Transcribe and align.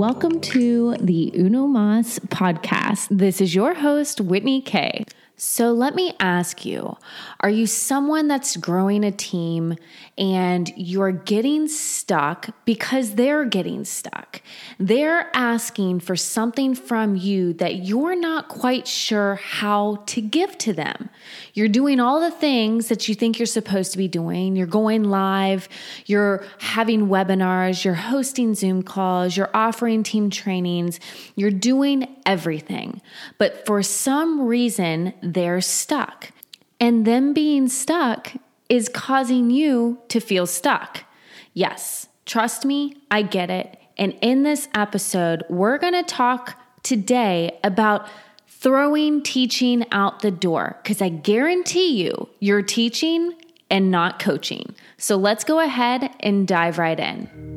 Welcome 0.00 0.40
to 0.40 0.96
the 0.98 1.30
Uno 1.34 1.66
Mas 1.66 2.18
podcast. 2.20 3.08
This 3.10 3.38
is 3.38 3.54
your 3.54 3.74
host, 3.74 4.18
Whitney 4.18 4.62
Kay. 4.62 5.04
So 5.42 5.72
let 5.72 5.94
me 5.94 6.14
ask 6.20 6.66
you 6.66 6.98
are 7.40 7.48
you 7.48 7.66
someone 7.66 8.28
that's 8.28 8.58
growing 8.58 9.02
a 9.04 9.10
team 9.10 9.76
and 10.18 10.70
you're 10.76 11.12
getting 11.12 11.66
stuck 11.66 12.50
because 12.66 13.14
they're 13.14 13.46
getting 13.46 13.86
stuck? 13.86 14.42
They're 14.78 15.30
asking 15.32 16.00
for 16.00 16.14
something 16.14 16.74
from 16.74 17.16
you 17.16 17.54
that 17.54 17.76
you're 17.76 18.20
not 18.20 18.48
quite 18.48 18.86
sure 18.86 19.36
how 19.36 20.02
to 20.08 20.20
give 20.20 20.58
to 20.58 20.74
them. 20.74 21.08
You're 21.54 21.68
doing 21.68 22.00
all 22.00 22.20
the 22.20 22.30
things 22.30 22.88
that 22.88 23.08
you 23.08 23.14
think 23.14 23.38
you're 23.38 23.46
supposed 23.46 23.92
to 23.92 23.98
be 23.98 24.08
doing. 24.08 24.56
You're 24.56 24.66
going 24.66 25.04
live, 25.04 25.70
you're 26.04 26.44
having 26.58 27.06
webinars, 27.06 27.82
you're 27.82 27.94
hosting 27.94 28.54
Zoom 28.54 28.82
calls, 28.82 29.38
you're 29.38 29.48
offering 29.54 30.02
team 30.02 30.28
trainings, 30.28 31.00
you're 31.34 31.50
doing 31.50 32.14
everything. 32.26 33.00
But 33.38 33.64
for 33.64 33.82
some 33.82 34.42
reason, 34.42 35.14
they're 35.34 35.60
stuck. 35.60 36.30
And 36.78 37.06
them 37.06 37.32
being 37.32 37.68
stuck 37.68 38.32
is 38.68 38.88
causing 38.88 39.50
you 39.50 39.98
to 40.08 40.20
feel 40.20 40.46
stuck. 40.46 41.04
Yes, 41.52 42.08
trust 42.24 42.64
me, 42.64 42.96
I 43.10 43.22
get 43.22 43.50
it. 43.50 43.78
And 43.98 44.16
in 44.22 44.44
this 44.44 44.68
episode, 44.74 45.44
we're 45.50 45.78
to 45.92 46.02
talk 46.02 46.56
today 46.82 47.58
about 47.62 48.08
throwing 48.46 49.22
teaching 49.22 49.84
out 49.92 50.20
the 50.20 50.30
door 50.30 50.78
because 50.82 51.02
I 51.02 51.08
guarantee 51.08 52.02
you, 52.02 52.28
you're 52.40 52.62
teaching 52.62 53.34
and 53.70 53.90
not 53.90 54.18
coaching. 54.18 54.74
So 54.98 55.16
let's 55.16 55.44
go 55.44 55.60
ahead 55.60 56.10
and 56.20 56.46
dive 56.46 56.78
right 56.78 56.98
in. 56.98 57.49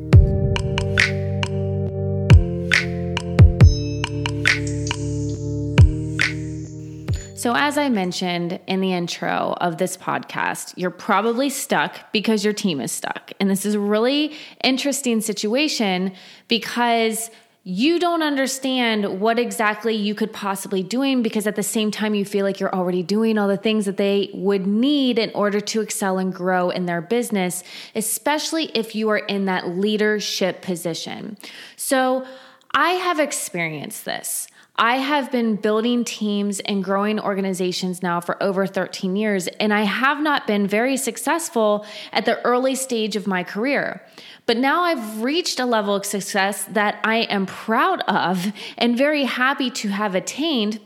So, 7.44 7.54
as 7.58 7.78
I 7.78 7.90
mentioned 7.90 8.62
in 8.68 8.80
the 8.80 8.94
intro 8.94 9.58
of 9.60 9.78
this 9.78 9.98
podcast, 9.98 10.76
you're 10.78 10.90
probably 10.90 11.50
stuck 11.50 12.10
because 12.14 12.46
your 12.46 12.54
team 12.54 12.80
is 12.80 12.90
stuck. 12.94 13.34
And 13.38 13.50
this 13.50 13.66
is 13.66 13.76
a 13.76 13.82
really 13.82 14.32
interesting 14.64 15.20
situation 15.20 16.14
because 16.48 17.30
you 17.66 18.00
don't 18.00 18.24
understand 18.24 19.20
what 19.20 19.40
exactly 19.40 19.94
you 19.94 20.16
could 20.16 20.32
possibly 20.32 20.84
doing 20.84 21.22
because 21.22 21.46
at 21.46 21.58
the 21.58 21.64
same 21.64 21.92
time 21.92 22.16
you 22.16 22.24
feel 22.24 22.46
like 22.46 22.62
you're 22.62 22.74
already 22.74 23.04
doing 23.04 23.38
all 23.38 23.50
the 23.50 23.58
things 23.58 23.84
that 23.88 23.98
they 23.98 24.30
would 24.34 24.66
need 24.66 25.20
in 25.20 25.30
order 25.36 25.60
to 25.60 25.82
excel 25.82 26.20
and 26.20 26.34
grow 26.34 26.70
in 26.70 26.86
their 26.86 27.02
business 27.02 27.62
especially 27.94 28.66
if 28.74 28.96
you 28.96 29.10
are 29.10 29.18
in 29.18 29.46
that 29.46 29.68
leadership 29.70 30.62
position 30.62 31.38
so 31.78 32.26
i 32.74 32.90
have 32.90 33.18
experienced 33.18 34.04
this 34.04 34.50
I 34.76 34.96
have 34.96 35.32
been 35.32 35.56
building 35.56 36.04
teams 36.04 36.60
and 36.62 36.84
growing 36.84 37.20
organizations 37.20 38.02
now 38.02 38.20
for 38.20 38.42
over 38.42 38.66
13 38.66 39.16
years, 39.16 39.48
and 39.60 39.72
I 39.72 39.84
have 39.84 40.20
not 40.20 40.48
been 40.48 40.66
very 40.66 40.98
successful 40.98 41.86
at 42.12 42.26
the 42.26 42.42
early 42.44 42.74
stage 42.74 43.16
of 43.16 43.28
my 43.28 43.44
career. 43.44 44.02
But 44.48 44.58
now 44.58 44.82
I've 44.82 45.22
reached 45.22 45.60
a 45.60 45.68
level 45.68 45.94
of 45.94 46.06
success 46.06 46.66
that 46.66 47.00
I 47.04 47.18
am 47.18 47.46
proud 47.46 48.02
of 48.08 48.52
and 48.76 48.98
very 48.98 49.26
happy 49.26 49.70
to 49.70 49.90
have 49.90 50.16
attained 50.16 50.80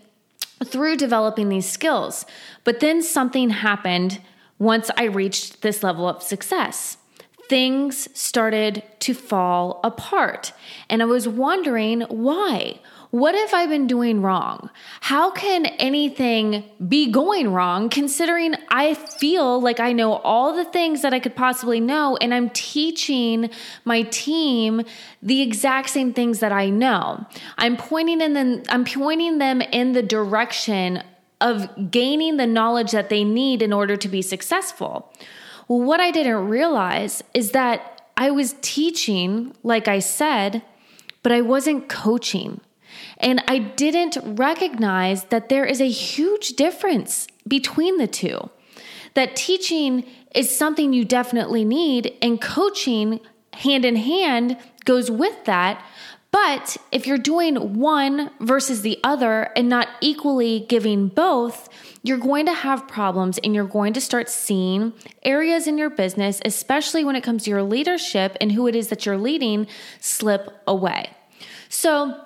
through 0.65 0.97
developing 0.97 1.47
these 1.47 1.69
skills. 1.69 2.25
But 2.65 2.81
then 2.81 3.01
something 3.01 3.51
happened 3.51 4.19
once 4.59 4.91
I 4.97 5.05
reached 5.05 5.61
this 5.61 5.81
level 5.81 6.09
of 6.09 6.21
success. 6.21 6.97
Things 7.47 8.09
started 8.17 8.83
to 8.99 9.13
fall 9.13 9.79
apart, 9.81 10.51
and 10.89 11.01
I 11.01 11.05
was 11.05 11.25
wondering 11.29 12.01
why. 12.01 12.81
What 13.11 13.35
have 13.35 13.53
I 13.53 13.67
been 13.67 13.87
doing 13.87 14.21
wrong? 14.21 14.69
How 14.99 15.31
can 15.31 15.65
anything 15.65 16.65
be 16.85 17.09
going 17.09 17.53
wrong 17.53 17.87
considering 17.87 18.55
I 18.69 18.95
feel 18.95 19.61
like 19.61 19.79
I 19.79 19.93
know 19.93 20.15
all 20.15 20.53
the 20.53 20.65
things 20.65 21.03
that 21.03 21.13
I 21.13 21.19
could 21.19 21.35
possibly 21.35 21.79
know 21.79 22.17
and 22.17 22.33
I'm 22.33 22.49
teaching 22.49 23.49
my 23.85 24.01
team 24.03 24.81
the 25.21 25.41
exact 25.41 25.89
same 25.89 26.13
things 26.13 26.39
that 26.39 26.51
I 26.51 26.69
know. 26.69 27.25
I'm 27.57 27.77
pointing 27.77 28.19
in 28.19 28.33
them 28.33 28.63
I'm 28.67 28.83
pointing 28.83 29.37
them 29.37 29.61
in 29.61 29.93
the 29.93 30.03
direction 30.03 31.01
of 31.39 31.91
gaining 31.91 32.37
the 32.37 32.47
knowledge 32.47 32.91
that 32.91 33.09
they 33.09 33.23
need 33.23 33.61
in 33.61 33.71
order 33.71 33.95
to 33.95 34.07
be 34.09 34.21
successful. 34.21 35.13
Well, 35.67 35.81
what 35.81 36.01
I 36.01 36.11
didn't 36.11 36.49
realize 36.49 37.23
is 37.33 37.51
that 37.51 38.01
I 38.17 38.31
was 38.31 38.55
teaching, 38.61 39.53
like 39.63 39.87
I 39.87 39.99
said, 39.99 40.63
but 41.23 41.31
I 41.31 41.41
wasn't 41.41 41.87
coaching. 41.87 42.61
And 43.19 43.43
I 43.47 43.59
didn't 43.59 44.17
recognize 44.37 45.25
that 45.25 45.49
there 45.49 45.65
is 45.65 45.81
a 45.81 45.89
huge 45.89 46.49
difference 46.49 47.27
between 47.47 47.97
the 47.97 48.07
two. 48.07 48.49
That 49.15 49.35
teaching 49.35 50.05
is 50.35 50.55
something 50.55 50.93
you 50.93 51.03
definitely 51.03 51.65
need, 51.65 52.15
and 52.21 52.39
coaching 52.39 53.19
hand 53.53 53.85
in 53.85 53.95
hand 53.95 54.57
goes 54.85 55.09
with 55.09 55.45
that. 55.45 55.83
But 56.31 56.77
if 56.91 57.07
you're 57.07 57.17
doing 57.17 57.79
one 57.79 58.29
versus 58.39 58.81
the 58.81 58.99
other 59.03 59.49
and 59.55 59.69
not 59.69 59.87
equally 60.01 60.65
giving 60.69 61.07
both, 61.07 61.69
you're 62.03 62.17
going 62.17 62.45
to 62.45 62.53
have 62.53 62.87
problems 62.87 63.37
and 63.39 63.55
you're 63.55 63.65
going 63.65 63.93
to 63.93 64.01
start 64.01 64.29
seeing 64.29 64.93
areas 65.23 65.67
in 65.67 65.77
your 65.77 65.89
business, 65.89 66.41
especially 66.45 67.03
when 67.03 67.15
it 67.15 67.23
comes 67.23 67.43
to 67.43 67.49
your 67.49 67.63
leadership 67.63 68.37
and 68.39 68.51
who 68.51 68.67
it 68.67 68.75
is 68.75 68.89
that 68.89 69.05
you're 69.05 69.17
leading, 69.17 69.67
slip 69.99 70.61
away. 70.67 71.09
So, 71.69 72.23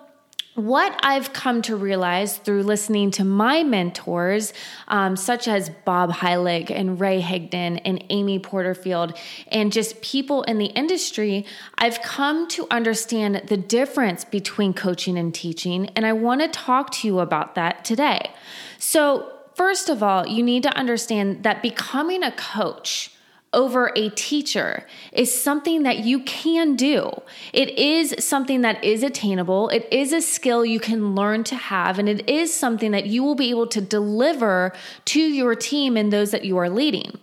what 0.56 1.00
I've 1.01 1.31
come 1.31 1.62
to 1.63 1.75
realize 1.78 2.38
through 2.38 2.63
listening 2.63 3.12
to 3.12 3.23
my 3.23 3.63
mentors, 3.63 4.53
um, 4.89 5.16
such 5.16 5.47
as 5.47 5.69
Bob 5.85 6.12
Heilig 6.12 6.69
and 6.69 7.00
Ray 7.00 7.22
Higdon 7.22 7.79
and 7.85 8.03
Amy 8.09 8.38
Porterfield, 8.38 9.17
and 9.47 9.72
just 9.72 10.01
people 10.01 10.44
in 10.44 10.57
the 10.57 10.66
industry, 10.66 11.45
I've 11.78 12.01
come 12.01 12.47
to 12.50 12.67
understand 12.69 13.44
the 13.47 13.57
difference 13.57 14.25
between 14.25 14.73
coaching 14.73 15.17
and 15.17 15.34
teaching. 15.34 15.88
And 15.95 16.06
I 16.06 16.13
want 16.13 16.41
to 16.41 16.50
talk 16.50 16.91
to 16.95 17.07
you 17.07 17.19
about 17.19 17.56
that 17.56 17.85
today. 17.85 18.31
So, 18.78 19.31
first 19.56 19.89
of 19.89 20.03
all, 20.03 20.28
you 20.28 20.44
need 20.44 20.63
to 20.63 20.75
understand 20.75 21.44
that 21.44 21.62
becoming 21.62 22.23
a 22.23 22.31
coach, 22.31 23.10
over 23.53 23.91
a 23.95 24.09
teacher 24.12 24.85
is 25.12 25.34
something 25.34 25.84
that 25.84 26.00
you 26.00 26.22
can 26.23 26.75
do. 26.75 27.12
It 27.51 27.78
is 27.78 28.16
something 28.19 28.62
that 28.62 28.84
is 28.84 29.03
attainable. 29.03 29.69
It 29.69 29.88
is 29.91 30.13
a 30.13 30.22
skill 30.22 30.66
you 30.66 30.79
can 30.79 31.16
learn 31.16 31.44
to 31.45 31.56
have, 31.56 32.00
and 32.00 32.07
it 32.07 32.29
is 32.29 32.53
something 32.53 32.91
that 32.91 33.07
you 33.07 33.23
will 33.23 33.35
be 33.35 33.50
able 33.50 33.67
to 33.67 33.81
deliver 33.81 34.72
to 35.06 35.19
your 35.19 35.56
team 35.56 35.97
and 35.97 36.13
those 36.13 36.31
that 36.31 36.45
you 36.45 36.57
are 36.57 36.69
leading. 36.69 37.17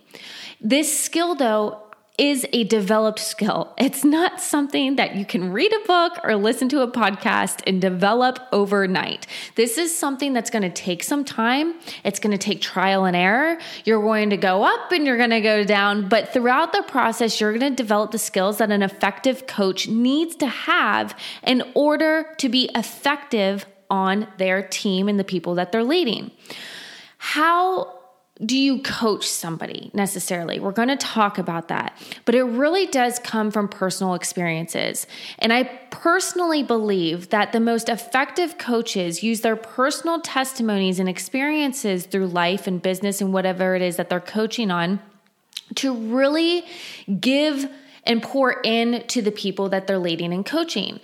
This 0.61 0.97
skill, 0.99 1.35
though, 1.35 1.81
is 2.19 2.45
a 2.51 2.65
developed 2.65 3.19
skill. 3.19 3.73
It's 3.77 4.03
not 4.03 4.41
something 4.41 4.97
that 4.97 5.15
you 5.15 5.25
can 5.25 5.53
read 5.53 5.71
a 5.71 5.87
book 5.87 6.19
or 6.21 6.35
listen 6.35 6.67
to 6.69 6.81
a 6.81 6.91
podcast 6.91 7.61
and 7.65 7.81
develop 7.81 8.39
overnight. 8.51 9.25
This 9.55 9.77
is 9.77 9.97
something 9.97 10.33
that's 10.33 10.49
going 10.49 10.63
to 10.63 10.69
take 10.69 11.01
some 11.01 11.23
time. 11.23 11.75
It's 12.03 12.19
going 12.19 12.37
to 12.37 12.37
take 12.37 12.59
trial 12.59 13.05
and 13.05 13.15
error. 13.15 13.57
You're 13.85 14.01
going 14.01 14.31
to 14.31 14.37
go 14.37 14.63
up 14.63 14.91
and 14.91 15.05
you're 15.05 15.17
going 15.17 15.29
to 15.29 15.39
go 15.39 15.63
down, 15.63 16.09
but 16.09 16.33
throughout 16.33 16.73
the 16.73 16.83
process, 16.83 17.39
you're 17.39 17.57
going 17.57 17.71
to 17.71 17.75
develop 17.75 18.11
the 18.11 18.19
skills 18.19 18.57
that 18.57 18.69
an 18.69 18.83
effective 18.83 19.47
coach 19.47 19.87
needs 19.87 20.35
to 20.35 20.47
have 20.47 21.17
in 21.43 21.63
order 21.73 22.35
to 22.39 22.49
be 22.49 22.69
effective 22.75 23.65
on 23.89 24.27
their 24.37 24.61
team 24.61 25.07
and 25.07 25.17
the 25.17 25.23
people 25.23 25.55
that 25.55 25.71
they're 25.71 25.85
leading. 25.85 26.31
How 27.17 27.98
do 28.43 28.57
you 28.57 28.81
coach 28.81 29.27
somebody 29.27 29.91
necessarily? 29.93 30.59
We're 30.59 30.71
going 30.71 30.87
to 30.87 30.95
talk 30.95 31.37
about 31.37 31.67
that. 31.67 31.97
But 32.23 32.35
it 32.35 32.43
really 32.43 32.85
does 32.85 33.19
come 33.19 33.51
from 33.51 33.67
personal 33.67 34.13
experiences. 34.13 35.07
And 35.39 35.51
I 35.51 35.63
personally 35.91 36.63
believe 36.63 37.29
that 37.29 37.51
the 37.51 37.59
most 37.59 37.89
effective 37.89 38.57
coaches 38.57 39.23
use 39.23 39.41
their 39.41 39.57
personal 39.57 40.21
testimonies 40.21 40.99
and 40.99 41.09
experiences 41.09 42.05
through 42.05 42.27
life 42.27 42.65
and 42.65 42.81
business 42.81 43.19
and 43.19 43.33
whatever 43.33 43.75
it 43.75 43.81
is 43.81 43.97
that 43.97 44.09
they're 44.09 44.21
coaching 44.21 44.71
on 44.71 45.01
to 45.75 45.93
really 45.93 46.63
give 47.19 47.69
and 48.05 48.23
pour 48.23 48.61
in 48.61 49.03
to 49.07 49.21
the 49.21 49.31
people 49.31 49.69
that 49.69 49.85
they're 49.85 49.99
leading 49.99 50.33
and 50.33 50.45
coaching. 50.45 51.01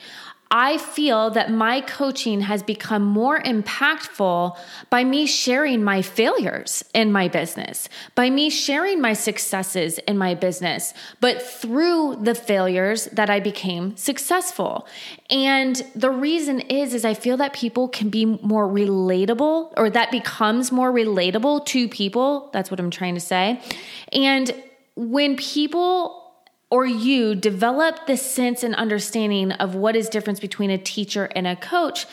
I 0.51 0.77
feel 0.77 1.31
that 1.31 1.51
my 1.51 1.81
coaching 1.81 2.41
has 2.41 2.61
become 2.61 3.03
more 3.03 3.41
impactful 3.41 4.57
by 4.89 5.03
me 5.03 5.25
sharing 5.25 5.83
my 5.83 6.01
failures 6.01 6.85
in 6.93 7.11
my 7.11 7.27
business, 7.27 7.89
by 8.13 8.29
me 8.29 8.49
sharing 8.49 9.01
my 9.01 9.13
successes 9.13 9.97
in 9.99 10.17
my 10.17 10.35
business, 10.35 10.93
but 11.19 11.41
through 11.41 12.17
the 12.21 12.35
failures 12.35 13.05
that 13.05 13.29
I 13.29 13.39
became 13.39 13.97
successful. 13.97 14.87
And 15.29 15.83
the 15.95 16.11
reason 16.11 16.61
is 16.61 16.93
is 16.93 17.05
I 17.05 17.15
feel 17.15 17.37
that 17.37 17.53
people 17.53 17.87
can 17.87 18.09
be 18.09 18.25
more 18.25 18.67
relatable 18.67 19.73
or 19.75 19.89
that 19.89 20.11
becomes 20.11 20.71
more 20.71 20.91
relatable 20.91 21.65
to 21.67 21.89
people. 21.89 22.49
That's 22.53 22.69
what 22.69 22.79
I'm 22.79 22.91
trying 22.91 23.15
to 23.15 23.19
say. 23.19 23.61
And 24.11 24.53
when 24.95 25.35
people 25.35 26.24
or 26.75 26.85
you 26.85 27.35
develop 27.35 28.05
the 28.05 28.17
sense 28.17 28.61
and 28.61 28.75
understanding 28.75 29.49
of 29.53 29.75
what 29.75 29.95
is 29.95 30.09
difference 30.09 30.41
between 30.41 30.69
a 30.69 30.77
teacher 30.77 31.29
and 31.33 31.47
a 31.47 31.55
coach, 31.55 32.05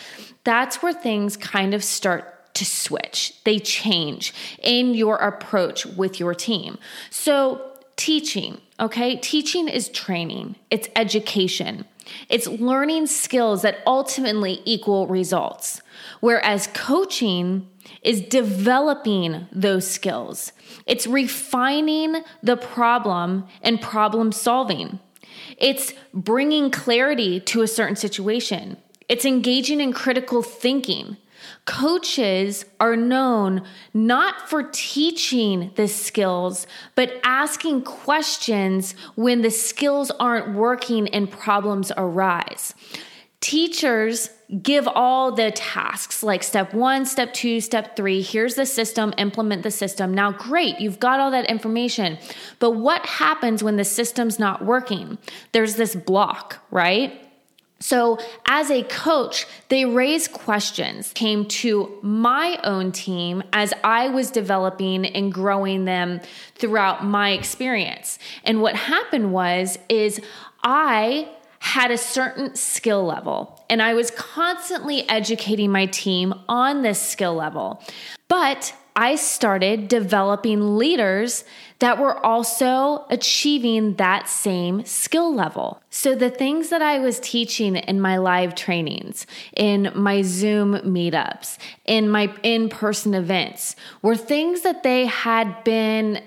that's 0.45 0.81
where 0.81 0.93
things 0.93 1.37
kind 1.37 1.75
of 1.75 1.83
start 1.83 2.55
to 2.55 2.65
switch. 2.65 3.35
They 3.43 3.59
change 3.59 4.33
in 4.63 4.95
your 4.95 5.17
approach 5.17 5.85
with 5.85 6.21
your 6.21 6.33
team. 6.33 6.79
So, 7.11 7.73
teaching, 7.97 8.61
okay? 8.79 9.17
Teaching 9.17 9.67
is 9.67 9.89
training, 9.89 10.55
it's 10.71 10.89
education. 10.95 11.85
It's 12.29 12.47
learning 12.47 13.09
skills 13.09 13.63
that 13.63 13.79
ultimately 13.85 14.63
equal 14.65 15.09
results. 15.09 15.83
Whereas 16.21 16.69
coaching 16.73 17.69
is 18.03 18.21
developing 18.21 19.47
those 19.53 19.89
skills. 19.89 20.53
It's 20.87 21.07
refining 21.07 22.23
the 22.43 22.57
problem 22.57 23.47
and 23.63 23.81
problem 23.81 24.33
solving. 24.33 25.01
It's 25.59 25.95
bringing 26.13 26.71
clarity 26.71 27.41
to 27.41 27.63
a 27.63 27.69
certain 27.69 27.97
situation. 27.97 28.77
It's 29.09 29.25
engaging 29.25 29.81
in 29.81 29.93
critical 29.93 30.43
thinking. 30.43 31.17
Coaches 31.65 32.65
are 32.81 32.97
known 32.97 33.65
not 33.93 34.49
for 34.49 34.65
teaching 34.73 35.71
the 35.77 35.89
skills, 35.89 36.67
but 36.95 37.21
asking 37.23 37.83
questions 37.83 38.95
when 39.15 39.43
the 39.43 39.51
skills 39.51 40.11
aren't 40.19 40.55
working 40.55 41.09
and 41.09 41.31
problems 41.31 41.93
arise. 41.97 42.75
Teachers 43.43 44.31
give 44.63 44.87
all 44.87 45.33
the 45.33 45.51
tasks 45.51 46.23
like 46.23 46.45
step 46.45 46.73
one, 46.73 47.05
step 47.05 47.35
two, 47.35 47.61
step 47.61 47.97
three. 47.97 48.23
Here's 48.23 48.55
the 48.55 48.65
system, 48.65 49.13
implement 49.19 49.65
the 49.65 49.71
system. 49.73 50.15
Now, 50.15 50.31
great, 50.31 50.79
you've 50.79 51.01
got 51.01 51.19
all 51.19 51.33
that 51.33 51.47
information. 51.47 52.19
But 52.61 52.73
what 52.77 53.05
happens 53.05 53.61
when 53.61 53.77
the 53.77 53.85
system's 53.85 54.39
not 54.39 54.65
working? 54.65 55.19
There's 55.51 55.75
this 55.75 55.97
block, 55.97 56.65
right? 56.71 57.21
So, 57.81 58.21
as 58.47 58.71
a 58.71 58.85
coach, 58.85 59.45
they 59.69 59.87
raised 59.87 60.31
questions, 60.31 61.11
came 61.13 61.47
to 61.47 61.99
my 62.01 62.61
own 62.63 62.93
team 62.93 63.43
as 63.53 63.75
I 63.83 64.09
was 64.09 64.31
developing 64.31 65.05
and 65.05 65.33
growing 65.33 65.85
them 65.85 66.21
throughout 66.55 67.05
my 67.05 67.31
experience. 67.31 68.21
And 68.45 68.63
what 68.63 68.77
happened 68.77 69.33
was 69.33 69.81
is 69.89 70.21
I 70.63 71.29
had 71.63 71.93
a 71.93 71.97
certain 71.97 72.57
skill 72.57 73.05
level 73.05 73.65
and 73.71 73.81
I 73.81 73.95
was 73.95 74.11
constantly 74.11 75.09
educating 75.09 75.71
my 75.71 75.87
team 75.87 76.35
on 76.49 76.83
this 76.83 77.01
skill 77.01 77.35
level. 77.35 77.81
But 78.27 78.75
I 78.97 79.15
started 79.15 79.87
developing 79.87 80.77
leaders 80.77 81.45
that 81.79 81.99
were 81.99 82.19
also 82.27 83.07
achieving 83.11 83.95
that 83.95 84.29
same 84.29 84.85
skill 84.85 85.33
level. 85.33 85.81
So, 85.89 86.17
the 86.17 86.31
things 86.31 86.69
that 86.71 86.83
I 86.83 86.99
was 86.99 87.21
teaching 87.21 87.77
in 87.77 88.01
my 88.01 88.19
live 88.19 88.57
trainings, 88.57 89.27
in 89.57 89.93
my 89.95 90.23
Zoom 90.23 90.75
meetups, 90.79 91.59
in 91.85 92.11
my 92.11 92.35
in 92.43 92.71
person 92.71 93.15
events 93.15 93.77
were 94.03 94.17
things 94.17 94.63
that 94.63 94.83
they 94.83 95.07
had 95.07 95.63
been 95.63 96.23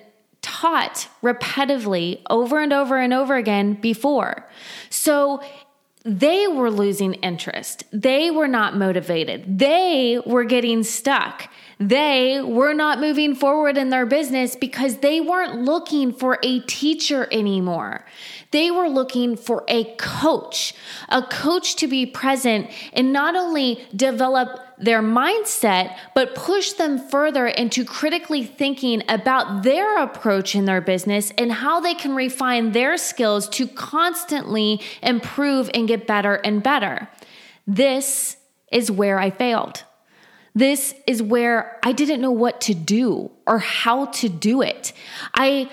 taught 0.45 1.07
repetitively 1.23 2.21
over 2.29 2.61
and 2.61 2.71
over 2.71 2.99
and 2.99 3.13
over 3.13 3.35
again 3.35 3.73
before. 3.73 4.47
So, 4.91 5.41
they 6.07 6.45
were 6.45 6.69
losing 6.69 7.15
interest. 7.15 7.83
They 7.91 8.29
were 8.29 8.47
not 8.47 8.77
motivated. 8.77 9.57
They 9.57 10.21
were 10.23 10.43
getting 10.43 10.83
stuck 10.83 11.49
they 11.79 12.41
were 12.41 12.73
not 12.73 12.99
moving 12.99 13.35
forward 13.35 13.77
in 13.77 13.89
their 13.89 14.05
business 14.05 14.55
because 14.55 14.97
they 14.97 15.19
weren't 15.19 15.61
looking 15.61 16.13
for 16.13 16.39
a 16.41 16.59
teacher 16.61 17.27
anymore. 17.31 18.05
They 18.51 18.71
were 18.71 18.87
looking 18.87 19.35
for 19.35 19.65
a 19.67 19.83
coach, 19.97 20.73
a 21.09 21.21
coach 21.23 21.75
to 21.77 21.87
be 21.87 22.05
present 22.05 22.69
and 22.93 23.11
not 23.11 23.35
only 23.35 23.85
develop 23.93 24.61
their 24.77 25.01
mindset, 25.01 25.97
but 26.13 26.35
push 26.35 26.73
them 26.73 26.97
further 26.97 27.47
into 27.47 27.83
critically 27.83 28.43
thinking 28.43 29.03
about 29.09 29.63
their 29.63 29.97
approach 30.01 30.55
in 30.55 30.65
their 30.65 30.81
business 30.81 31.31
and 31.37 31.51
how 31.51 31.79
they 31.81 31.93
can 31.93 32.15
refine 32.15 32.71
their 32.71 32.97
skills 32.97 33.49
to 33.49 33.67
constantly 33.67 34.81
improve 35.01 35.69
and 35.73 35.87
get 35.87 36.07
better 36.07 36.35
and 36.35 36.63
better. 36.63 37.09
This 37.67 38.37
is 38.71 38.89
where 38.91 39.19
I 39.19 39.31
failed. 39.31 39.83
This 40.55 40.95
is 41.05 41.21
where 41.21 41.77
I 41.83 41.91
didn't 41.91 42.21
know 42.21 42.31
what 42.31 42.61
to 42.61 42.73
do 42.73 43.29
or 43.45 43.59
how 43.59 44.05
to 44.05 44.29
do 44.29 44.61
it. 44.61 44.93
I 45.33 45.69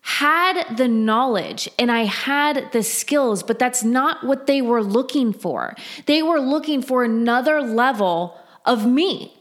had 0.00 0.76
the 0.76 0.88
knowledge 0.88 1.68
and 1.78 1.90
I 1.90 2.04
had 2.04 2.72
the 2.72 2.82
skills, 2.82 3.42
but 3.42 3.58
that's 3.58 3.84
not 3.84 4.24
what 4.24 4.46
they 4.46 4.60
were 4.60 4.82
looking 4.82 5.32
for. 5.32 5.76
They 6.06 6.22
were 6.22 6.40
looking 6.40 6.82
for 6.82 7.04
another 7.04 7.62
level 7.62 8.36
of 8.66 8.84
me. 8.84 9.32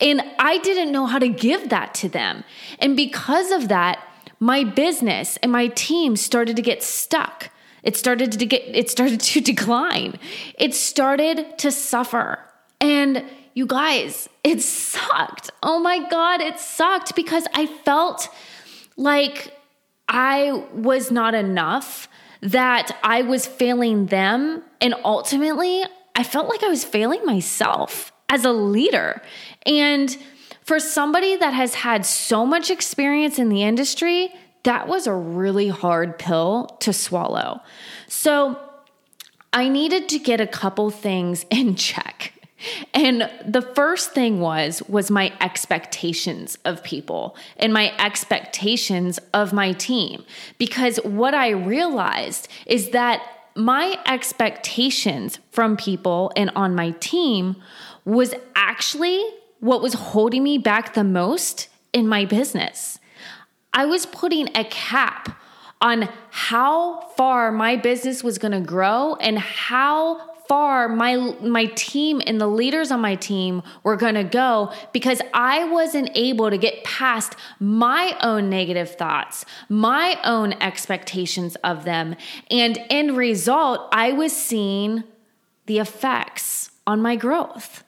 And 0.00 0.22
I 0.38 0.58
didn't 0.58 0.92
know 0.92 1.06
how 1.06 1.18
to 1.18 1.28
give 1.28 1.70
that 1.70 1.94
to 1.94 2.08
them. 2.08 2.44
And 2.78 2.96
because 2.96 3.50
of 3.50 3.68
that, 3.68 4.06
my 4.38 4.64
business 4.64 5.38
and 5.38 5.50
my 5.50 5.68
team 5.68 6.16
started 6.16 6.56
to 6.56 6.62
get 6.62 6.82
stuck. 6.82 7.50
It 7.82 7.96
started 7.96 8.32
to 8.32 8.46
get 8.46 8.62
it 8.62 8.90
started 8.90 9.20
to 9.20 9.40
decline. 9.52 10.18
It 10.58 10.74
started 10.74 11.58
to 11.58 11.70
suffer. 11.70 12.38
And 12.80 13.24
you 13.54 13.66
guys, 13.66 14.28
it 14.42 14.62
sucked. 14.62 15.50
Oh 15.62 15.78
my 15.78 16.08
God, 16.08 16.40
it 16.40 16.58
sucked 16.58 17.14
because 17.14 17.46
I 17.54 17.66
felt 17.66 18.28
like 18.96 19.56
I 20.08 20.64
was 20.74 21.10
not 21.10 21.34
enough, 21.34 22.08
that 22.42 22.98
I 23.02 23.22
was 23.22 23.46
failing 23.46 24.06
them. 24.06 24.62
And 24.80 24.94
ultimately, 25.04 25.84
I 26.14 26.24
felt 26.24 26.48
like 26.48 26.62
I 26.62 26.68
was 26.68 26.84
failing 26.84 27.24
myself 27.24 28.12
as 28.28 28.44
a 28.44 28.52
leader. 28.52 29.22
And 29.64 30.16
for 30.64 30.80
somebody 30.80 31.36
that 31.36 31.54
has 31.54 31.74
had 31.74 32.04
so 32.04 32.44
much 32.44 32.70
experience 32.70 33.38
in 33.38 33.48
the 33.48 33.62
industry, 33.62 34.32
that 34.64 34.88
was 34.88 35.06
a 35.06 35.14
really 35.14 35.68
hard 35.68 36.18
pill 36.18 36.66
to 36.80 36.92
swallow. 36.92 37.60
So 38.08 38.58
I 39.52 39.68
needed 39.68 40.08
to 40.10 40.18
get 40.18 40.40
a 40.40 40.46
couple 40.46 40.90
things 40.90 41.44
in 41.50 41.76
check. 41.76 42.32
And 42.94 43.30
the 43.46 43.62
first 43.62 44.12
thing 44.12 44.40
was 44.40 44.82
was 44.88 45.10
my 45.10 45.32
expectations 45.40 46.58
of 46.64 46.82
people 46.82 47.36
and 47.56 47.72
my 47.72 47.92
expectations 47.98 49.18
of 49.34 49.52
my 49.52 49.72
team 49.72 50.24
because 50.58 50.98
what 50.98 51.34
I 51.34 51.50
realized 51.50 52.48
is 52.66 52.90
that 52.90 53.22
my 53.54 53.98
expectations 54.06 55.38
from 55.50 55.76
people 55.76 56.32
and 56.36 56.50
on 56.56 56.74
my 56.74 56.92
team 56.92 57.56
was 58.04 58.34
actually 58.54 59.22
what 59.60 59.82
was 59.82 59.94
holding 59.94 60.42
me 60.42 60.58
back 60.58 60.94
the 60.94 61.04
most 61.04 61.68
in 61.92 62.08
my 62.08 62.24
business. 62.24 62.98
I 63.72 63.86
was 63.86 64.06
putting 64.06 64.48
a 64.56 64.64
cap 64.64 65.38
on 65.80 66.08
how 66.30 67.00
far 67.16 67.50
my 67.52 67.76
business 67.76 68.22
was 68.22 68.38
going 68.38 68.52
to 68.52 68.60
grow 68.60 69.16
and 69.16 69.38
how 69.38 70.31
far 70.48 70.88
my 70.88 71.16
my 71.40 71.66
team 71.74 72.20
and 72.26 72.40
the 72.40 72.46
leaders 72.46 72.90
on 72.90 73.00
my 73.00 73.14
team 73.14 73.62
were 73.82 73.96
going 73.96 74.14
to 74.14 74.24
go 74.24 74.72
because 74.92 75.20
I 75.32 75.64
wasn't 75.64 76.10
able 76.14 76.50
to 76.50 76.58
get 76.58 76.84
past 76.84 77.36
my 77.58 78.16
own 78.20 78.50
negative 78.50 78.94
thoughts, 78.96 79.44
my 79.68 80.18
own 80.24 80.52
expectations 80.54 81.56
of 81.64 81.84
them, 81.84 82.16
and 82.50 82.78
in 82.90 83.16
result 83.16 83.88
I 83.92 84.12
was 84.12 84.34
seeing 84.34 85.04
the 85.66 85.78
effects 85.78 86.70
on 86.86 87.00
my 87.00 87.16
growth. 87.16 87.84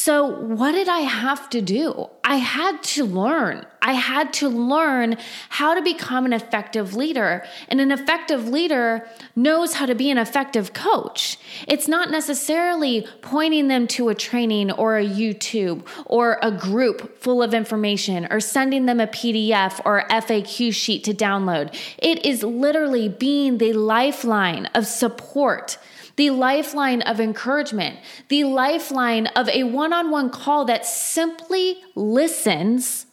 So, 0.00 0.26
what 0.26 0.72
did 0.72 0.88
I 0.88 1.00
have 1.00 1.50
to 1.50 1.60
do? 1.60 2.08
I 2.22 2.36
had 2.36 2.84
to 2.94 3.04
learn. 3.04 3.66
I 3.82 3.94
had 3.94 4.32
to 4.34 4.48
learn 4.48 5.16
how 5.48 5.74
to 5.74 5.82
become 5.82 6.24
an 6.24 6.32
effective 6.32 6.94
leader. 6.94 7.44
And 7.66 7.80
an 7.80 7.90
effective 7.90 8.46
leader 8.46 9.08
knows 9.34 9.74
how 9.74 9.86
to 9.86 9.96
be 9.96 10.08
an 10.12 10.16
effective 10.16 10.72
coach. 10.72 11.36
It's 11.66 11.88
not 11.88 12.12
necessarily 12.12 13.08
pointing 13.22 13.66
them 13.66 13.88
to 13.88 14.08
a 14.08 14.14
training 14.14 14.70
or 14.70 14.96
a 14.98 15.04
YouTube 15.04 15.84
or 16.06 16.38
a 16.42 16.52
group 16.52 17.18
full 17.18 17.42
of 17.42 17.52
information 17.52 18.28
or 18.30 18.38
sending 18.38 18.86
them 18.86 19.00
a 19.00 19.08
PDF 19.08 19.80
or 19.84 20.06
FAQ 20.10 20.72
sheet 20.72 21.02
to 21.04 21.12
download. 21.12 21.74
It 21.98 22.24
is 22.24 22.44
literally 22.44 23.08
being 23.08 23.58
the 23.58 23.72
lifeline 23.72 24.66
of 24.76 24.86
support 24.86 25.76
the 26.18 26.30
lifeline 26.30 27.00
of 27.02 27.20
encouragement, 27.20 27.96
the 28.26 28.42
lifeline 28.42 29.28
of 29.28 29.48
a 29.48 29.62
one 29.62 29.92
on 29.92 30.10
one 30.10 30.28
call 30.28 30.64
that 30.64 30.84
simply 30.84 31.78
listens 31.94 33.06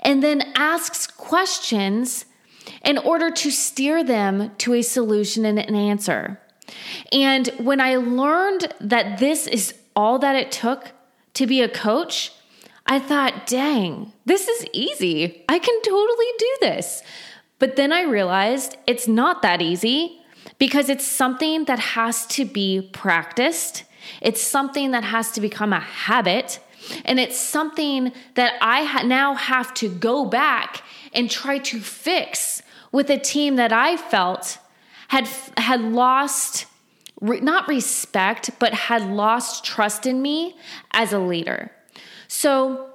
and 0.00 0.22
then 0.22 0.52
asks 0.54 1.06
questions 1.06 2.26
in 2.84 2.98
order 2.98 3.30
to 3.30 3.50
steer 3.50 4.04
them 4.04 4.52
to 4.58 4.74
a 4.74 4.82
solution 4.82 5.46
and 5.46 5.58
an 5.58 5.74
answer. 5.74 6.38
And 7.10 7.48
when 7.58 7.80
I 7.80 7.96
learned 7.96 8.72
that 8.80 9.18
this 9.18 9.46
is 9.46 9.74
all 9.96 10.18
that 10.18 10.36
it 10.36 10.52
took 10.52 10.92
to 11.34 11.46
be 11.46 11.62
a 11.62 11.70
coach, 11.70 12.32
I 12.86 12.98
thought, 12.98 13.46
dang, 13.46 14.12
this 14.26 14.46
is 14.46 14.66
easy. 14.74 15.42
I 15.48 15.58
can 15.58 15.82
totally 15.82 16.26
do 16.38 16.56
this. 16.60 17.02
But 17.58 17.76
then 17.76 17.94
I 17.94 18.02
realized 18.02 18.76
it's 18.86 19.08
not 19.08 19.40
that 19.40 19.62
easy 19.62 20.21
because 20.58 20.88
it's 20.88 21.06
something 21.06 21.64
that 21.64 21.78
has 21.78 22.26
to 22.26 22.44
be 22.44 22.88
practiced. 22.92 23.84
It's 24.20 24.42
something 24.42 24.90
that 24.92 25.04
has 25.04 25.32
to 25.32 25.40
become 25.40 25.72
a 25.72 25.80
habit. 25.80 26.60
And 27.04 27.20
it's 27.20 27.38
something 27.38 28.12
that 28.34 28.54
I 28.60 28.84
ha- 28.84 29.02
now 29.02 29.34
have 29.34 29.72
to 29.74 29.88
go 29.88 30.24
back 30.24 30.82
and 31.12 31.30
try 31.30 31.58
to 31.58 31.80
fix 31.80 32.62
with 32.90 33.08
a 33.10 33.18
team 33.18 33.56
that 33.56 33.72
I 33.72 33.96
felt 33.96 34.58
had 35.08 35.28
had 35.56 35.80
lost 35.80 36.66
re- 37.20 37.40
not 37.40 37.68
respect 37.68 38.50
but 38.58 38.72
had 38.72 39.02
lost 39.10 39.64
trust 39.64 40.06
in 40.06 40.22
me 40.22 40.56
as 40.90 41.12
a 41.12 41.18
leader. 41.18 41.70
So 42.28 42.88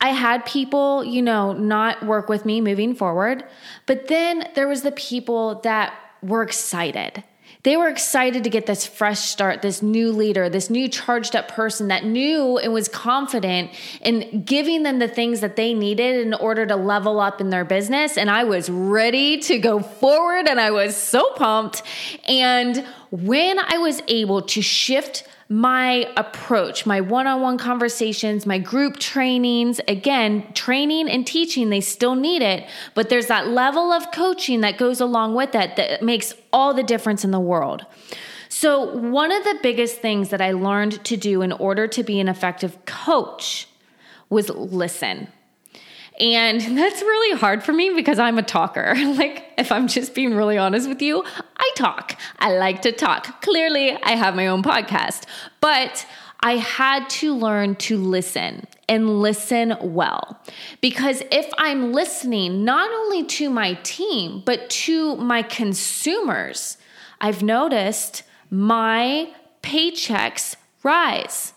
I 0.00 0.10
had 0.10 0.44
people, 0.44 1.04
you 1.04 1.22
know, 1.22 1.52
not 1.52 2.04
work 2.04 2.28
with 2.28 2.44
me 2.44 2.60
moving 2.60 2.94
forward, 2.94 3.44
but 3.86 4.08
then 4.08 4.48
there 4.54 4.68
was 4.68 4.82
the 4.82 4.92
people 4.92 5.56
that 5.62 5.94
were 6.22 6.42
excited 6.42 7.22
they 7.66 7.76
were 7.76 7.88
excited 7.88 8.44
to 8.44 8.50
get 8.50 8.66
this 8.66 8.86
fresh 8.86 9.18
start, 9.18 9.60
this 9.60 9.82
new 9.82 10.12
leader, 10.12 10.48
this 10.48 10.70
new 10.70 10.88
charged 10.88 11.34
up 11.34 11.48
person 11.48 11.88
that 11.88 12.04
knew 12.04 12.58
and 12.58 12.72
was 12.72 12.86
confident 12.88 13.72
in 14.02 14.42
giving 14.42 14.84
them 14.84 15.00
the 15.00 15.08
things 15.08 15.40
that 15.40 15.56
they 15.56 15.74
needed 15.74 16.24
in 16.24 16.32
order 16.32 16.64
to 16.64 16.76
level 16.76 17.18
up 17.18 17.40
in 17.40 17.50
their 17.50 17.64
business. 17.64 18.16
And 18.16 18.30
I 18.30 18.44
was 18.44 18.70
ready 18.70 19.38
to 19.38 19.58
go 19.58 19.80
forward 19.80 20.46
and 20.48 20.60
I 20.60 20.70
was 20.70 20.96
so 20.96 21.32
pumped. 21.34 21.82
And 22.28 22.86
when 23.10 23.58
I 23.58 23.78
was 23.78 24.00
able 24.06 24.42
to 24.42 24.62
shift 24.62 25.26
my 25.48 26.12
approach, 26.16 26.86
my 26.86 27.00
one 27.00 27.26
on 27.26 27.40
one 27.40 27.56
conversations, 27.56 28.46
my 28.46 28.58
group 28.58 28.98
trainings. 28.98 29.80
Again, 29.86 30.52
training 30.54 31.08
and 31.08 31.26
teaching, 31.26 31.70
they 31.70 31.80
still 31.80 32.16
need 32.16 32.42
it, 32.42 32.68
but 32.94 33.08
there's 33.08 33.26
that 33.26 33.48
level 33.48 33.92
of 33.92 34.10
coaching 34.10 34.60
that 34.62 34.76
goes 34.76 35.00
along 35.00 35.34
with 35.34 35.52
that 35.52 35.76
that 35.76 36.02
makes 36.02 36.34
all 36.52 36.74
the 36.74 36.82
difference 36.82 37.24
in 37.24 37.30
the 37.30 37.40
world. 37.40 37.86
So, 38.48 38.96
one 38.96 39.30
of 39.32 39.44
the 39.44 39.58
biggest 39.62 40.00
things 40.00 40.30
that 40.30 40.40
I 40.40 40.52
learned 40.52 41.04
to 41.04 41.16
do 41.16 41.42
in 41.42 41.52
order 41.52 41.86
to 41.88 42.02
be 42.02 42.18
an 42.20 42.28
effective 42.28 42.84
coach 42.84 43.68
was 44.28 44.48
listen. 44.48 45.28
And 46.18 46.60
that's 46.78 47.00
really 47.00 47.38
hard 47.38 47.62
for 47.62 47.72
me 47.72 47.92
because 47.94 48.18
I'm 48.18 48.38
a 48.38 48.42
talker. 48.42 48.94
like, 49.16 49.44
if 49.58 49.72
I'm 49.72 49.88
just 49.88 50.14
being 50.14 50.34
really 50.34 50.58
honest 50.58 50.88
with 50.88 51.02
you, 51.02 51.24
I 51.56 51.70
talk. 51.76 52.18
I 52.38 52.56
like 52.56 52.82
to 52.82 52.92
talk. 52.92 53.42
Clearly, 53.42 53.92
I 54.02 54.10
have 54.10 54.34
my 54.34 54.46
own 54.46 54.62
podcast, 54.62 55.24
but 55.60 56.06
I 56.40 56.56
had 56.56 57.08
to 57.10 57.34
learn 57.34 57.76
to 57.76 57.98
listen 57.98 58.66
and 58.88 59.20
listen 59.20 59.76
well. 59.80 60.40
Because 60.80 61.22
if 61.30 61.50
I'm 61.58 61.92
listening 61.92 62.64
not 62.64 62.90
only 62.90 63.24
to 63.24 63.50
my 63.50 63.74
team, 63.82 64.42
but 64.44 64.68
to 64.70 65.16
my 65.16 65.42
consumers, 65.42 66.76
I've 67.20 67.42
noticed 67.42 68.22
my 68.50 69.32
paychecks 69.62 70.56
rise. 70.82 71.52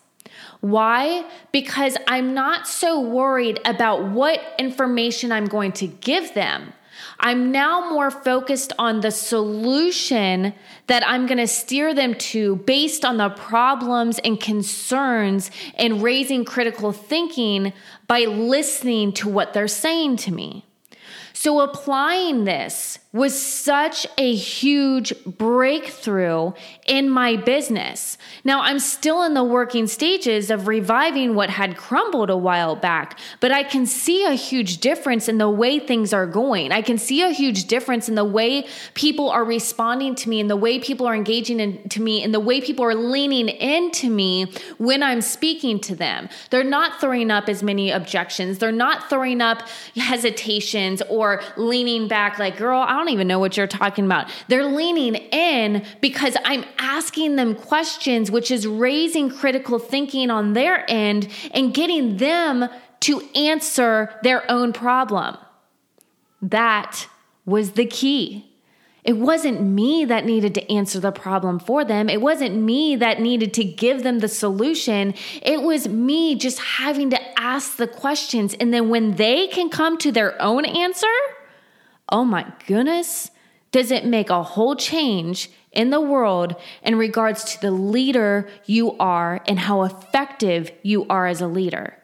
Why? 0.62 1.26
Because 1.52 1.96
I'm 2.08 2.34
not 2.34 2.68
so 2.68 3.00
worried 3.00 3.60
about 3.64 4.10
what 4.10 4.42
information 4.60 5.32
I'm 5.32 5.46
going 5.46 5.72
to 5.74 5.88
give 5.88 6.34
them. 6.34 6.74
I'm 7.20 7.52
now 7.52 7.90
more 7.90 8.12
focused 8.12 8.74
on 8.78 9.02
the 9.02 9.12
solution 9.12 10.54
that 10.88 11.08
I'm 11.08 11.28
going 11.28 11.38
to 11.38 11.48
steer 11.48 11.94
them 11.94 12.14
to 12.16 12.58
based 12.58 13.06
on 13.06 13.18
the 13.18 13.30
problems 13.30 14.20
and 14.20 14.40
concerns 14.40 15.52
and 15.76 16.02
raising 16.02 16.46
critical 16.46 16.92
thinking 16.92 17.74
by 18.08 18.22
listening 18.22 19.14
to 19.14 19.30
what 19.30 19.54
they're 19.54 19.68
saying 19.68 20.18
to 20.18 20.34
me. 20.34 20.66
So, 21.34 21.62
applying 21.62 22.44
this 22.44 23.00
was 23.12 23.40
such 23.42 24.06
a 24.20 24.36
huge 24.36 25.12
breakthrough 25.26 26.52
in 26.86 27.10
my 27.10 27.36
business. 27.36 28.20
Now, 28.44 28.62
I'm 28.62 28.78
still 28.78 29.24
in 29.24 29.34
the 29.34 29.44
working 29.44 29.88
stages 29.88 30.52
of 30.52 30.68
reviving 30.68 31.34
what 31.34 31.50
had 31.50 31.76
crumbled 31.76 32.30
a 32.30 32.38
while 32.38 32.76
back, 32.76 33.18
but 33.40 33.52
I 33.52 33.64
can 33.64 33.88
see 33.88 34.26
a 34.26 34.34
huge 34.34 34.78
difference 34.78 35.28
in 35.28 35.40
the 35.40 35.50
way 35.50 35.80
things 35.80 36.14
are 36.14 36.28
going. 36.28 36.72
I 36.72 36.84
can 36.84 37.00
see 37.00 37.24
a 37.24 37.32
huge 37.32 37.66
difference 37.66 38.10
in 38.10 38.14
the 38.14 38.24
way 38.24 38.68
people 38.94 39.32
are 39.32 39.44
responding 39.44 40.14
to 40.16 40.30
me, 40.30 40.40
and 40.40 40.50
the 40.50 40.56
way 40.56 40.78
people 40.78 41.08
are 41.08 41.16
engaging 41.16 41.60
into 41.60 42.04
me, 42.04 42.22
and 42.24 42.32
the 42.32 42.40
way 42.40 42.62
people 42.62 42.86
are 42.86 42.96
leaning 42.96 43.50
into 43.50 44.08
me 44.08 44.54
when 44.78 45.02
I'm 45.02 45.22
speaking 45.22 45.80
to 45.82 45.96
them. 45.96 46.30
They're 46.52 46.64
not 46.64 47.02
throwing 47.02 47.32
up 47.32 47.50
as 47.50 47.64
many 47.64 47.90
objections, 47.90 48.60
they're 48.60 48.72
not 48.72 49.10
throwing 49.10 49.42
up 49.42 49.64
hesitations 49.96 51.02
or 51.10 51.19
or 51.20 51.42
leaning 51.58 52.08
back, 52.08 52.40
like, 52.40 52.58
girl, 52.58 52.82
I 52.82 52.94
don't 52.94 53.10
even 53.10 53.28
know 53.28 53.40
what 53.40 53.58
you're 53.58 53.68
talking 53.68 54.06
about. 54.06 54.32
They're 54.48 54.66
leaning 54.66 55.16
in 55.16 55.86
because 56.00 56.38
I'm 56.46 56.64
asking 56.78 57.36
them 57.36 57.56
questions, 57.56 58.32
which 58.32 58.52
is 58.52 58.66
raising 58.66 59.30
critical 59.30 59.80
thinking 59.80 60.32
on 60.32 60.54
their 60.54 60.86
end 60.90 61.28
and 61.54 61.74
getting 61.74 62.18
them 62.18 62.70
to 63.02 63.22
answer 63.36 64.14
their 64.24 64.50
own 64.50 64.72
problem. 64.72 65.38
That 66.42 67.08
was 67.46 67.72
the 67.72 67.86
key. 67.86 68.49
It 69.04 69.18
wasn't 69.18 69.62
me 69.62 70.06
that 70.06 70.26
needed 70.26 70.54
to 70.56 70.72
answer 70.72 71.00
the 71.00 71.12
problem 71.12 71.60
for 71.60 71.86
them. 71.86 72.10
It 72.10 72.22
wasn't 72.22 72.56
me 72.56 72.96
that 72.98 73.22
needed 73.22 73.54
to 73.56 73.64
give 73.64 74.04
them 74.04 74.20
the 74.20 74.28
solution. 74.28 75.14
It 75.42 75.62
was 75.62 75.88
me 75.88 76.36
just 76.36 76.60
having 76.60 77.10
to 77.12 77.40
ask 77.40 77.78
the 77.78 77.88
questions. 77.88 78.54
And 78.56 78.74
then 78.74 78.90
when 78.90 79.16
they 79.16 79.48
can 79.48 79.70
come 79.70 79.98
to 80.00 80.12
their 80.12 80.40
own 80.42 80.66
answer, 80.66 81.08
oh 82.10 82.26
my 82.26 82.52
goodness, 82.68 83.32
does 83.72 83.92
it 83.92 84.06
make 84.06 84.30
a 84.30 84.44
whole 84.44 84.76
change 84.76 85.50
in 85.72 85.92
the 85.92 86.02
world 86.02 86.56
in 86.84 86.98
regards 86.98 87.44
to 87.44 87.62
the 87.62 87.72
leader 87.72 88.50
you 88.66 88.98
are 88.98 89.42
and 89.48 89.60
how 89.60 89.84
effective 89.84 90.72
you 90.82 91.06
are 91.08 91.28
as 91.28 91.40
a 91.40 91.48
leader? 91.48 91.99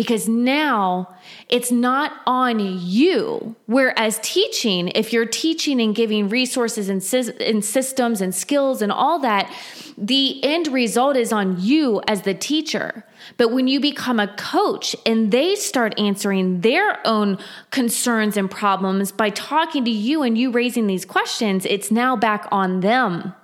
Because 0.00 0.26
now 0.26 1.14
it's 1.50 1.70
not 1.70 2.22
on 2.26 2.58
you. 2.58 3.54
Whereas 3.66 4.18
teaching, 4.22 4.88
if 4.94 5.12
you're 5.12 5.26
teaching 5.26 5.78
and 5.78 5.94
giving 5.94 6.30
resources 6.30 6.88
and, 6.88 7.02
and 7.38 7.62
systems 7.62 8.22
and 8.22 8.34
skills 8.34 8.80
and 8.80 8.90
all 8.90 9.18
that, 9.18 9.54
the 9.98 10.42
end 10.42 10.68
result 10.68 11.18
is 11.18 11.34
on 11.34 11.60
you 11.60 12.00
as 12.08 12.22
the 12.22 12.32
teacher. 12.32 13.04
But 13.36 13.52
when 13.52 13.68
you 13.68 13.78
become 13.78 14.18
a 14.18 14.34
coach 14.38 14.96
and 15.04 15.30
they 15.32 15.54
start 15.54 15.92
answering 16.00 16.62
their 16.62 17.06
own 17.06 17.36
concerns 17.70 18.38
and 18.38 18.50
problems 18.50 19.12
by 19.12 19.28
talking 19.28 19.84
to 19.84 19.90
you 19.90 20.22
and 20.22 20.38
you 20.38 20.50
raising 20.50 20.86
these 20.86 21.04
questions, 21.04 21.66
it's 21.66 21.90
now 21.90 22.16
back 22.16 22.48
on 22.50 22.80
them. 22.80 23.34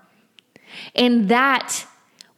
And 0.94 1.28
that 1.28 1.84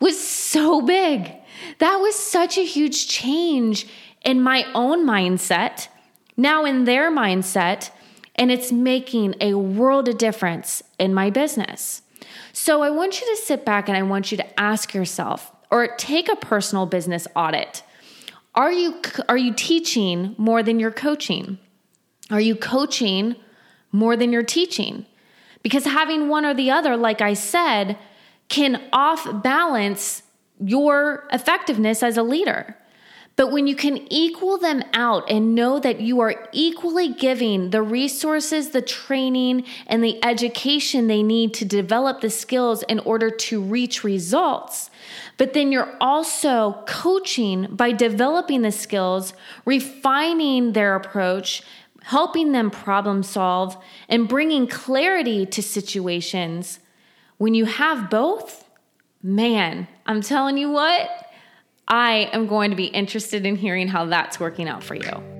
was 0.01 0.21
so 0.21 0.83
big. 0.83 1.35
That 1.79 1.99
was 1.99 2.15
such 2.17 2.59
a 2.59 2.65
huge 2.65 3.09
change 3.09 3.87
in 4.25 4.43
my 4.43 4.65
own 4.75 5.07
mindset, 5.07 5.89
now 6.37 6.65
in 6.65 6.85
their 6.85 7.11
mindset, 7.11 7.91
and 8.35 8.51
it's 8.51 8.71
making 8.71 9.35
a 9.41 9.55
world 9.55 10.09
of 10.09 10.19
difference 10.19 10.83
in 10.99 11.13
my 11.13 11.31
business. 11.31 12.03
So 12.53 12.83
I 12.83 12.91
want 12.91 13.21
you 13.21 13.27
to 13.35 13.43
sit 13.43 13.65
back 13.65 13.89
and 13.89 13.97
I 13.97 14.03
want 14.03 14.31
you 14.31 14.37
to 14.39 14.61
ask 14.61 14.95
yourself 14.95 15.53
or 15.71 15.89
take 15.97 16.29
a 16.29 16.37
personal 16.37 16.87
business 16.87 17.27
audit. 17.35 17.83
Are 18.55 18.73
you 18.73 19.01
are 19.29 19.37
you 19.37 19.53
teaching 19.55 20.35
more 20.39 20.63
than 20.63 20.81
you're 20.81 20.91
coaching? 20.91 21.59
Are 22.31 22.41
you 22.41 22.57
coaching 22.57 23.37
more 23.93 24.17
than 24.17 24.33
you're 24.33 24.43
teaching? 24.43 25.07
Because 25.63 25.85
having 25.85 26.29
one 26.29 26.45
or 26.45 26.55
the 26.55 26.71
other, 26.71 26.97
like 26.97 27.21
I 27.21 27.35
said, 27.35 27.99
can 28.49 28.83
off 28.93 29.43
balance 29.43 30.23
your 30.61 31.29
effectiveness 31.33 32.03
as 32.03 32.17
a 32.17 32.23
leader. 32.23 32.77
But 33.39 33.53
when 33.53 33.69
you 33.69 33.77
can 33.77 34.13
equal 34.13 34.59
them 34.59 34.83
out 34.93 35.31
and 35.31 35.55
know 35.55 35.79
that 35.79 36.01
you 36.01 36.19
are 36.19 36.49
equally 36.51 37.15
giving 37.15 37.71
the 37.71 37.83
resources, 37.83 38.71
the 38.71 38.83
training, 38.83 39.65
and 39.87 40.03
the 40.03 40.19
education 40.25 41.07
they 41.07 41.23
need 41.23 41.55
to 41.55 41.65
develop 41.65 42.21
the 42.21 42.31
skills 42.31 42.83
in 42.89 42.99
order 42.99 43.31
to 43.31 43.63
reach 43.63 44.03
results, 44.03 44.91
but 45.37 45.53
then 45.53 45.71
you're 45.71 45.97
also 46.01 46.83
coaching 46.89 47.69
by 47.71 47.93
developing 47.93 48.63
the 48.63 48.73
skills, 48.73 49.35
refining 49.65 50.73
their 50.73 50.97
approach, 50.97 51.63
helping 52.03 52.51
them 52.51 52.73
problem 52.73 53.23
solve, 53.23 53.77
and 54.09 54.29
bringing 54.29 54.67
clarity 54.67 55.47
to 55.47 55.63
situations. 55.63 56.81
When 57.37 57.55
you 57.55 57.67
have 57.67 58.11
both, 58.11 58.69
man, 59.23 59.87
I'm 60.07 60.23
telling 60.23 60.59
you 60.59 60.71
what, 60.71 61.28
I 61.89 62.29
am 62.35 62.47
going 62.47 62.71
to 62.71 62.77
be 62.77 62.87
interested 62.87 63.47
in 63.47 63.57
hearing 63.57 63.89
how 63.89 64.05
that's 64.05 64.39
working 64.39 64.69
out 64.69 64.85
for 64.85 64.95
you. 64.95 65.38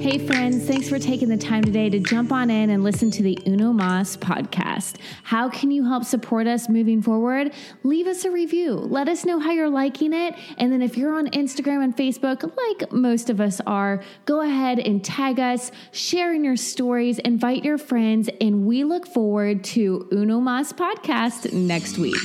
Hey, 0.00 0.16
friends, 0.16 0.64
thanks 0.64 0.88
for 0.88 0.98
taking 0.98 1.28
the 1.28 1.36
time 1.36 1.62
today 1.62 1.90
to 1.90 1.98
jump 1.98 2.32
on 2.32 2.48
in 2.48 2.70
and 2.70 2.82
listen 2.82 3.10
to 3.10 3.22
the 3.22 3.38
Uno 3.46 3.70
Mas 3.70 4.16
podcast. 4.16 4.96
How 5.24 5.50
can 5.50 5.70
you 5.70 5.84
help 5.84 6.04
support 6.04 6.46
us 6.46 6.70
moving 6.70 7.02
forward? 7.02 7.52
Leave 7.82 8.06
us 8.06 8.24
a 8.24 8.30
review. 8.30 8.76
Let 8.76 9.08
us 9.08 9.26
know 9.26 9.38
how 9.38 9.52
you're 9.52 9.68
liking 9.68 10.14
it. 10.14 10.36
And 10.56 10.72
then 10.72 10.80
if 10.80 10.96
you're 10.96 11.14
on 11.14 11.26
Instagram 11.32 11.84
and 11.84 11.94
Facebook, 11.94 12.50
like 12.56 12.90
most 12.90 13.28
of 13.28 13.42
us 13.42 13.60
are, 13.66 14.02
go 14.24 14.40
ahead 14.40 14.78
and 14.78 15.04
tag 15.04 15.38
us, 15.38 15.70
share 15.92 16.32
in 16.32 16.44
your 16.44 16.56
stories, 16.56 17.18
invite 17.18 17.62
your 17.62 17.76
friends, 17.76 18.30
and 18.40 18.64
we 18.64 18.84
look 18.84 19.06
forward 19.06 19.62
to 19.64 20.08
Uno 20.12 20.40
Mas 20.40 20.72
podcast 20.72 21.52
next 21.52 21.98
week. 21.98 22.16